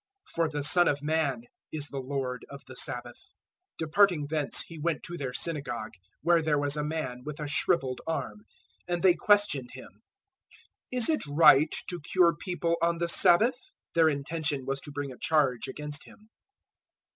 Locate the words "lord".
1.99-2.43